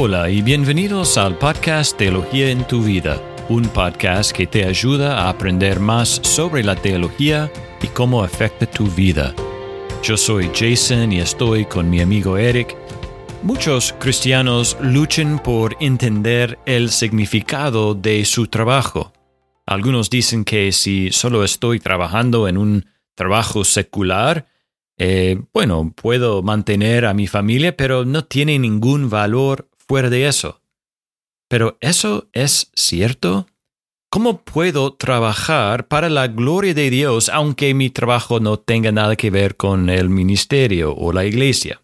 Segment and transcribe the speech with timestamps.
[0.00, 5.28] Hola y bienvenidos al podcast Teología en tu vida, un podcast que te ayuda a
[5.28, 7.50] aprender más sobre la teología
[7.82, 9.34] y cómo afecta tu vida.
[10.04, 12.76] Yo soy Jason y estoy con mi amigo Eric.
[13.42, 19.12] Muchos cristianos luchan por entender el significado de su trabajo.
[19.66, 24.46] Algunos dicen que si solo estoy trabajando en un trabajo secular,
[24.96, 30.60] eh, bueno, puedo mantener a mi familia, pero no tiene ningún valor fuera de eso.
[31.48, 33.46] Pero ¿eso es cierto?
[34.10, 39.30] ¿Cómo puedo trabajar para la gloria de Dios aunque mi trabajo no tenga nada que
[39.30, 41.80] ver con el ministerio o la iglesia?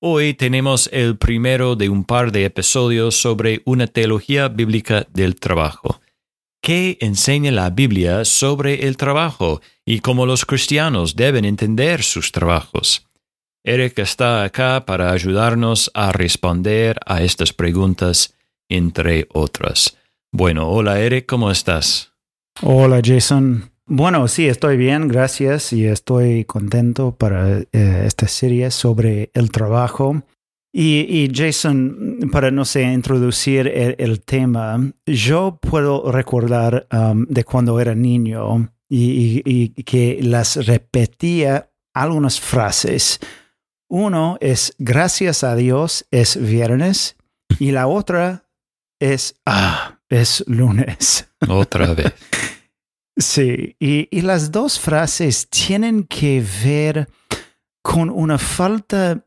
[0.00, 6.00] Hoy tenemos el primero de un par de episodios sobre una teología bíblica del trabajo.
[6.62, 13.06] ¿Qué enseña la Biblia sobre el trabajo y cómo los cristianos deben entender sus trabajos?
[13.66, 18.34] Eric está acá para ayudarnos a responder a estas preguntas,
[18.68, 19.96] entre otras.
[20.30, 22.12] Bueno, hola Eric, ¿cómo estás?
[22.60, 23.70] Hola Jason.
[23.86, 30.22] Bueno, sí, estoy bien, gracias y estoy contento para eh, esta serie sobre el trabajo.
[30.76, 37.94] Y, Jason, para no sé, introducir el, tema, yo puedo recordar um, de cuando era
[37.94, 43.20] niño y que las repetía algunas frases
[43.94, 47.16] uno es gracias a Dios es viernes
[47.60, 48.48] y la otra
[48.98, 51.28] es ah, es lunes.
[51.48, 52.12] Otra vez.
[53.16, 57.08] sí, y, las dos frases tienen que ver
[57.82, 59.24] con una falta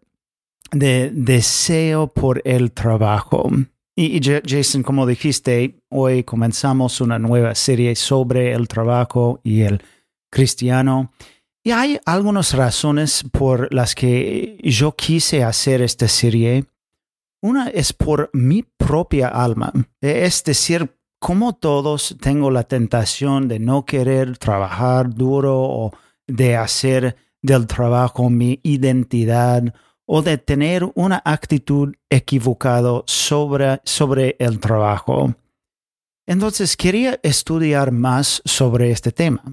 [0.71, 3.49] de deseo por el trabajo.
[3.95, 9.81] Y, y, Jason, como dijiste, hoy comenzamos una nueva serie sobre el trabajo y el
[10.29, 11.13] cristiano.
[11.67, 16.63] Y hay algunas razones por las que yo quise hacer esta serie.
[17.41, 23.83] Una es por mi propia alma, es decir, como todos tengo la tentación de no
[23.83, 25.91] querer trabajar duro o
[26.25, 29.61] de hacer del trabajo mi identidad
[30.05, 35.35] o de tener una actitud equivocada sobre, sobre el trabajo.
[36.25, 39.43] Entonces quería estudiar más sobre este tema.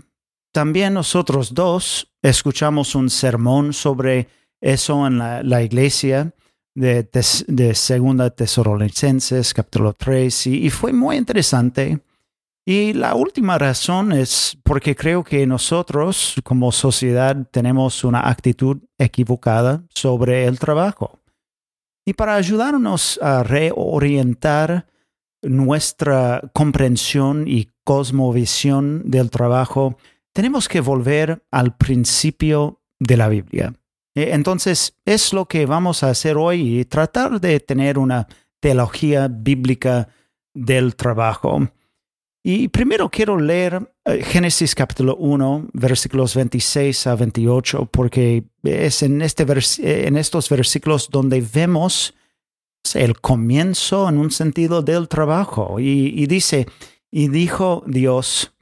[0.54, 4.28] También nosotros dos escuchamos un sermón sobre
[4.60, 6.32] eso en la, iglesia
[6.76, 7.08] de,
[7.48, 11.98] de, Segunda Tesalonicenses, capítulo 3, y, fue muy interesante.
[12.64, 19.82] Y la última razón es porque creo que nosotros como sociedad tenemos una actitud equivocada
[19.92, 21.18] sobre el trabajo.
[22.06, 24.86] Y para ayudarnos a reorientar
[25.42, 29.98] nuestra comprensión y cosmovisión del trabajo,
[30.34, 33.72] tenemos que volver al principio de la Biblia.
[34.14, 38.26] E, entonces, es lo que vamos a hacer hoy y tratar de tener una
[38.60, 40.08] teología bíblica
[40.52, 41.68] del trabajo.
[42.42, 49.22] Y primero quiero leer eh, Génesis capítulo 1, versículos 26 a 28, porque es en,
[49.22, 49.46] este
[49.78, 52.14] en estos versículos donde vemos
[52.92, 55.80] el comienzo en un sentido del trabajo.
[55.80, 56.66] Y dice,
[57.10, 58.53] y dijo Dios,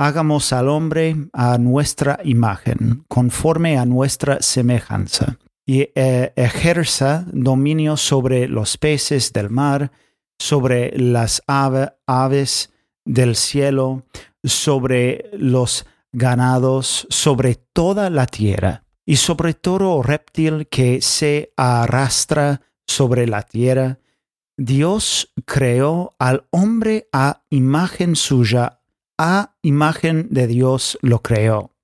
[0.00, 8.48] hagamos al hombre a nuestra imagen, conforme a nuestra semejanza, y eh, ejerza dominio sobre
[8.48, 9.92] los peces del mar,
[10.38, 12.72] sobre las aves
[13.04, 14.04] del cielo,
[14.42, 23.26] sobre los ganados, sobre toda la tierra, y sobre todo reptil que se arrastra sobre
[23.26, 23.98] la tierra.
[24.56, 28.79] Dios creó al hombre a imagen suya,
[29.22, 31.76] a imagen de Dios lo creó.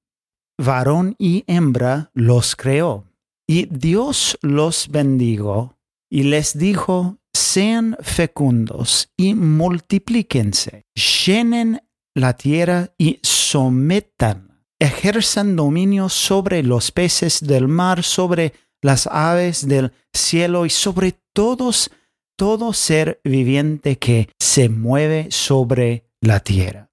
[0.58, 3.04] Varón y hembra los creó.
[3.46, 5.76] Y Dios los bendijo
[6.10, 10.86] y les dijo, sean fecundos y multiplíquense,
[11.26, 11.82] llenen
[12.14, 19.92] la tierra y sometan, ejerzan dominio sobre los peces del mar, sobre las aves del
[20.14, 21.90] cielo y sobre todos,
[22.38, 26.85] todo ser viviente que se mueve sobre la tierra.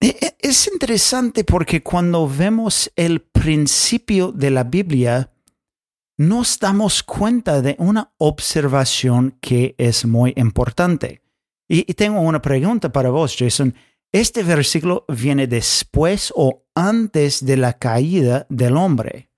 [0.00, 5.32] E, e, es interesante porque cuando vemos el principio de la Biblia,
[6.18, 11.22] nos damos cuenta de una observación que es muy importante.
[11.68, 13.74] Y, tengo una pregunta para vos, Jason.
[14.10, 19.30] ¿Este versículo viene después o antes de la caída del hombre?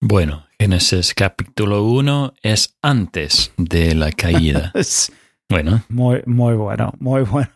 [0.00, 4.72] Bueno, Génesis capítulo 1 es antes de la caída.
[5.50, 5.84] bueno.
[5.88, 7.50] Muy, muy bueno, muy bueno.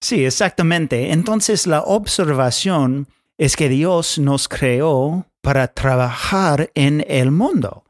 [0.00, 1.12] Sí, exactamente.
[1.12, 3.06] Entonces la observación
[3.38, 7.84] es que Dios nos creó para trabajar en el mundo.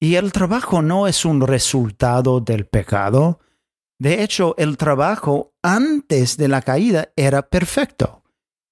[0.00, 3.40] Y el trabajo no es un resultado del pecado.
[3.98, 8.22] De hecho, el trabajo antes de la caída era perfecto.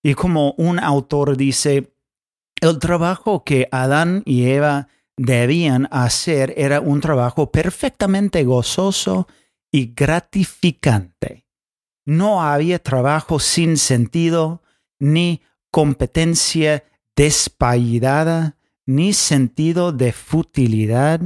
[0.02, 1.92] Y como un autor dice,
[2.60, 9.26] el trabajo que Adán y Eva debían hacer era un trabajo perfectamente gozoso
[9.72, 11.45] y gratificante.
[12.06, 14.62] No había trabajo sin sentido,
[15.00, 16.84] ni competencia
[17.16, 18.56] despayidada,
[18.86, 21.20] ni sentido de futilidad.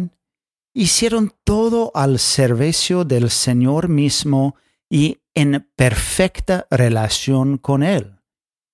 [0.73, 4.57] Hicieron todo al servicio del Señor mismo
[4.89, 8.17] y en perfecta relación con Él.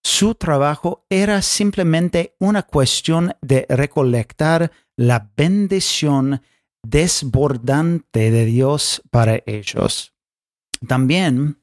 [0.04, 6.40] Su trabajo era simplemente una cuestión de recolectar la bendición
[6.84, 10.14] desbordante de Dios para ellos.
[10.86, 11.58] También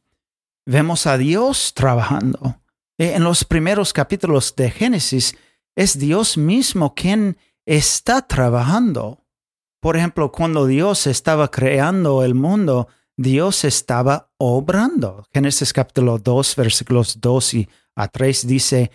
[0.65, 2.61] vemos a Dios trabajando.
[2.97, 5.35] Eh, en los primeros capítulos de Génesis
[5.75, 9.25] es Dios mismo quien está trabajando.
[9.81, 12.87] Por ejemplo, cuando Dios estaba creando el mundo,
[13.17, 15.25] Dios estaba obrando.
[15.33, 18.91] Génesis capítulo 2, versículos 2 y a 3 dice,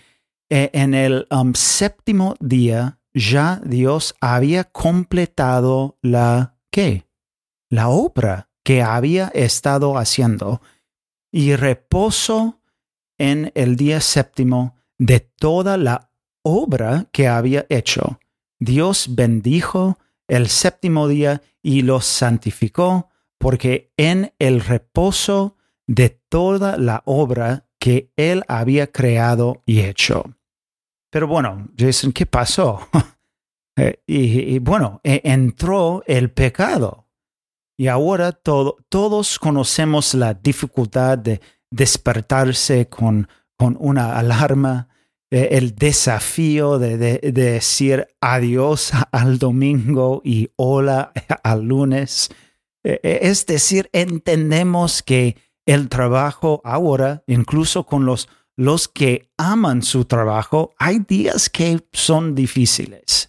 [0.48, 7.06] e, en el um, séptimo día ya Dios había completado la ¿qué?
[7.70, 10.60] La obra que había estado haciendo
[11.30, 12.60] y reposo
[13.18, 16.10] en el día séptimo de toda la
[16.42, 18.18] obra que había hecho.
[18.58, 23.08] Dios bendijo el séptimo día y lo santificó,
[23.38, 30.24] porque en el reposo de toda la obra que él había creado y hecho.
[31.10, 32.80] Pero bueno, Jason, ¿qué pasó?
[33.80, 37.06] Eh, y, bueno, e, entró el pecado.
[37.80, 41.40] Y ahora todos conocemos la dificultad de
[41.70, 44.88] despertarse con, con una alarma,
[45.30, 46.96] eh, el desafío de,
[47.32, 51.12] decir adiós al domingo y hola
[51.44, 52.30] al lunes.
[52.82, 60.04] Eh, es decir, entendemos que el trabajo ahora, incluso con los, los que aman su
[60.04, 63.28] trabajo, hay días que son difíciles.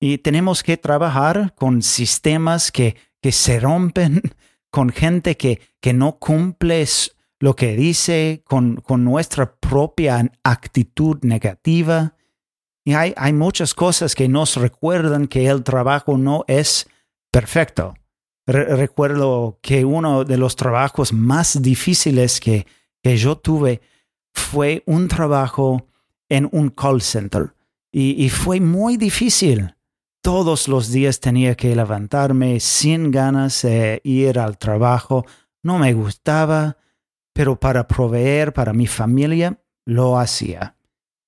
[0.00, 4.22] Y tenemos que trabajar con sistemas que, que se rompen,
[4.70, 6.86] con gente que, que no cumple
[7.40, 12.14] lo que dice, con, con nuestra propia actitud negativa.
[12.84, 16.88] Y hay, hay muchas cosas que nos recuerdan que el trabajo no es
[17.30, 17.94] perfecto
[18.48, 22.66] recuerdo que uno de los trabajos más difíciles que,
[23.02, 23.82] que yo tuve
[24.32, 25.86] fue un trabajo
[26.30, 27.54] en un call center
[27.92, 29.74] y, y, fue muy difícil.
[30.28, 35.24] Todos los días tenía que levantarme sin ganas de ir al trabajo.
[35.62, 36.76] No me gustaba,
[37.32, 40.76] pero para proveer para mi familia lo hacía.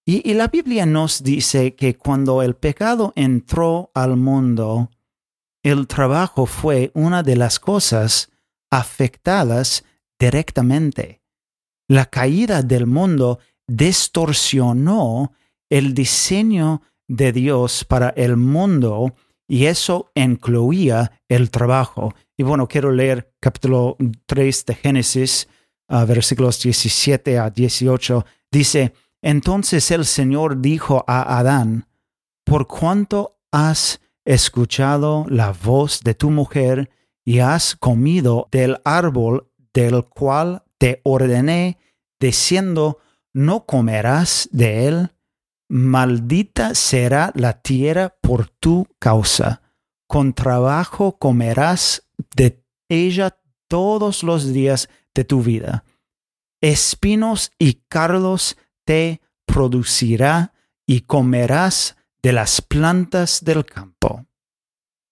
[0.05, 4.91] Y, y la Biblia nos dice que cuando el pecado entró al mundo,
[5.63, 8.31] el trabajo fue una de las cosas
[8.71, 9.83] afectadas
[10.19, 11.23] directamente.
[11.89, 15.33] La caída del mundo distorsionó
[15.71, 19.15] el diseño de Dios para el mundo
[19.49, 22.15] y eso incluía el trabajo.
[22.37, 23.97] Y bueno, quiero leer capítulo
[24.27, 25.49] 3 de Génesis,
[25.89, 28.25] ah, versículos 17 a 18.
[28.53, 31.89] Dice, entonces el Señor dijo a Adán,
[32.45, 36.91] por cuanto has escuchado la voz de tu mujer
[37.25, 41.77] y has comido del árbol del cual te ordené,
[42.21, 42.99] diciendo,
[43.33, 45.11] no comerás de él,
[45.71, 49.63] maldita será la tierra por tu causa.
[50.09, 55.85] Con trabajo comerás de ella todos los días de tu vida.
[56.61, 60.53] Espinos y cardos te producirá
[60.87, 64.27] y comerás de las plantas del campo.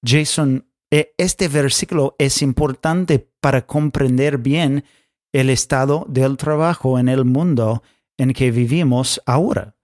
[0.04, 4.84] Jason, e, este versículo es importante para comprender bien
[5.32, 7.84] el estado del trabajo en el mundo
[8.16, 9.77] en que vivimos ahora.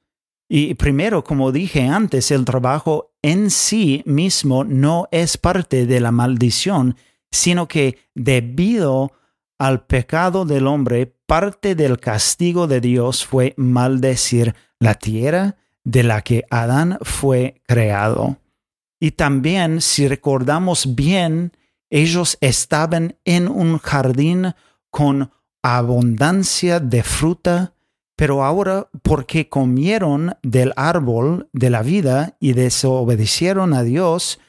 [0.56, 6.12] Y primero, como dije antes, el trabajo en sí mismo no es parte de la
[6.12, 6.96] maldición,
[7.32, 9.10] sino que debido
[9.58, 16.22] al pecado del hombre, parte del castigo de Dios fue maldecir la tierra de la
[16.22, 18.38] que Adán fue creado.
[19.00, 21.50] Y también, si recordamos bien,
[21.90, 24.54] ellos estaban en un jardín
[24.90, 25.32] con
[25.64, 27.74] abundancia de fruta,
[28.16, 34.40] pero ahora porque comieron del árbol de la vida y desobedecieron a Dios,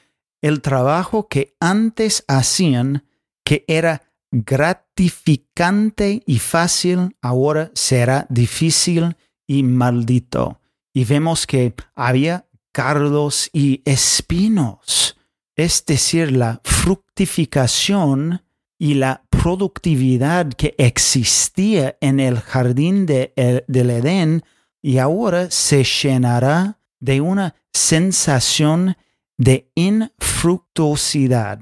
[0.42, 3.06] el trabajo que antes hacían,
[3.44, 9.16] que era gratificante y fácil, ahora será difícil
[9.48, 10.60] y maldito
[10.96, 15.18] y vemos que había cardos y espinos.
[15.58, 18.44] es decir, la fructificación
[18.78, 23.32] y la productividad que existía en el jardín de,
[23.68, 24.44] del Edén
[24.82, 28.98] y ahora se llenará de una sensación
[29.38, 31.60] de infructuosidad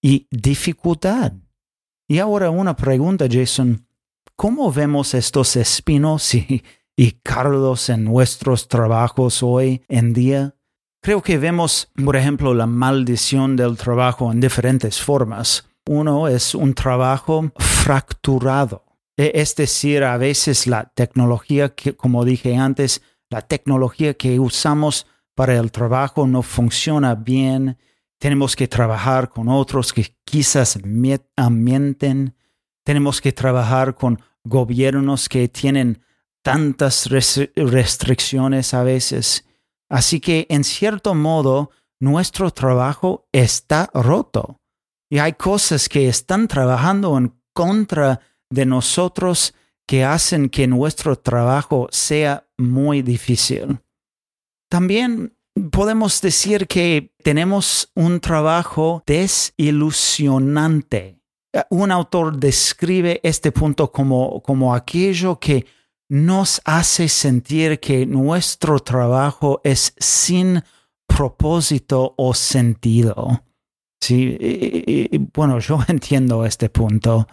[0.00, 1.34] y dificultad.
[2.08, 3.86] Y ahora una pregunta, Jason.
[4.34, 6.64] ¿Cómo vemos estos espinos y,
[6.96, 10.54] y cardos en nuestros trabajos hoy en día?
[11.02, 15.68] Creo que vemos, por ejemplo, la maldición del trabajo en diferentes formas.
[15.86, 18.84] Uno es un trabajo fracturado.
[19.16, 25.06] E, es decir, a veces la tecnología que, como dije antes, la tecnología que usamos
[25.34, 27.76] para el trabajo no funciona bien.
[28.18, 32.34] Tenemos que trabajar con otros que quizás mienten.
[32.84, 36.02] Tenemos que trabajar con gobiernos que tienen
[36.42, 39.44] tantas restricciones a veces.
[39.88, 44.60] Así que, en cierto modo, nuestro trabajo está roto.
[45.10, 48.20] Y hay cosas que están trabajando en contra
[48.50, 49.54] de nosotros
[49.86, 53.78] que hacen que nuestro trabajo sea muy difícil.
[54.68, 55.36] También
[55.70, 61.20] podemos decir que tenemos un trabajo desilusionante.
[61.70, 65.66] Un autor describe este punto como, como aquello que
[66.08, 70.64] nos hace sentir que nuestro trabajo es sin
[71.06, 73.44] propósito o sentido.
[74.06, 77.26] Sí, bueno, yo entiendo este punto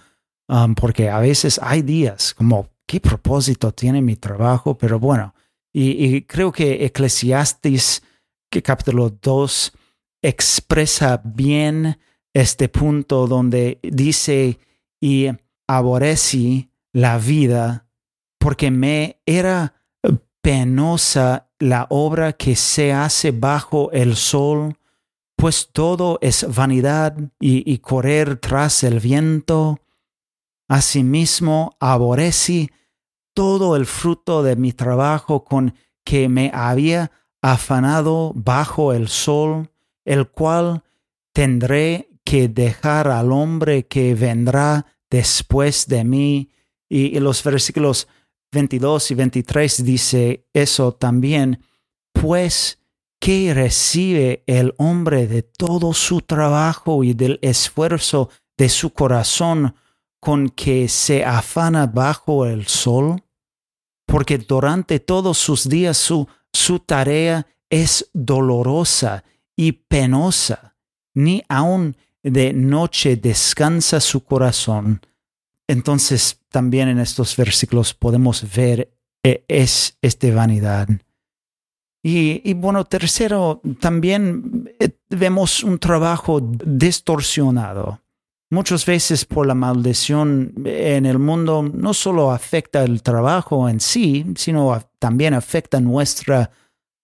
[0.48, 4.78] um, porque a veces hay días como, ¿qué propósito tiene mi trabajo?
[4.78, 5.34] Pero bueno,
[5.74, 8.04] y, creo que Eclesiastes,
[8.64, 9.74] capítulo 2,
[10.22, 12.00] expresa bien
[12.34, 14.58] este punto donde dice,
[15.02, 15.28] y
[15.68, 17.86] aborrecí la vida
[18.40, 19.76] porque me era
[20.42, 24.78] penosa la obra que se hace bajo el sol
[25.42, 29.80] pues todo es vanidad y, correr tras el viento.
[30.70, 32.70] Asimismo, aborrecí
[33.34, 35.74] todo el fruto de mi trabajo con
[36.06, 37.10] que me había
[37.42, 39.72] afanado bajo el sol,
[40.06, 40.84] el cual
[41.34, 46.52] tendré que dejar al hombre que vendrá después de mí.
[46.88, 48.08] Y, en los versículos
[48.52, 51.64] 22 y 23 dice eso también,
[52.12, 52.78] pues
[53.22, 59.76] ¿Qué recibe el hombre de todo su trabajo y del esfuerzo de su corazón
[60.20, 63.24] con que se afana bajo el sol?
[64.08, 69.24] Porque durante todos sus días su, su tarea es dolorosa
[69.56, 70.76] y penosa,
[71.14, 75.00] ni aun de noche descansa su corazón.
[75.68, 80.88] Entonces también en estos versículos podemos ver eh, es esta vanidad.
[82.04, 88.02] Y, bueno, tercero, también eh, vemos un trabajo distorsionado.
[88.50, 94.26] Muchas veces por la maldición en el mundo no solo afecta el trabajo en sí,
[94.36, 96.52] sino también afecta nuestra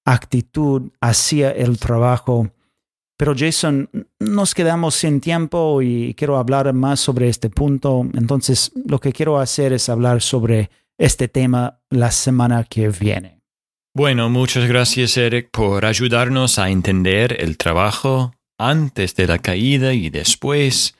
[0.03, 2.49] actitud hacia el trabajo.
[3.17, 3.89] Pero Jason,
[4.19, 8.05] nos quedamos sin tiempo y quiero hablar más sobre este punto.
[8.13, 13.36] Entonces, lo que quiero hacer es hablar sobre este tema la semana que viene.
[13.97, 20.11] Bueno, muchas gracias Eric por ayudarnos a entender el trabajo antes de la caída y
[20.11, 20.93] después.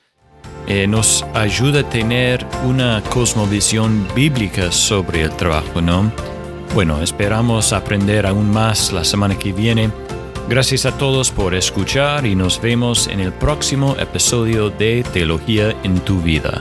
[0.66, 6.10] Eh, nos ayuda a tener una cosmovisión bíblica sobre el trabajo, ¿no?
[6.74, 9.92] Bueno, esperamos aprender aún más la semana que viene.
[10.48, 16.00] Gracias a todos por escuchar y nos vemos en el próximo episodio de Teología en
[16.00, 16.60] tu vida.